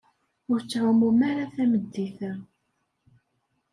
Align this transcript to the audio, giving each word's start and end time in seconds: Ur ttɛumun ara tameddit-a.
Ur 0.51 0.59
ttɛumun 0.61 1.19
ara 1.29 1.45
tameddit-a. 1.55 2.31